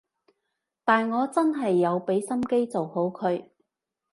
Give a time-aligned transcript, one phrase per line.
[0.83, 3.51] 但我真係有畀心機做好佢